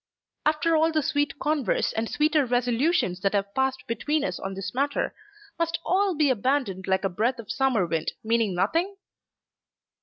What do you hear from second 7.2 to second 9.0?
of summer wind, meaning nothing?"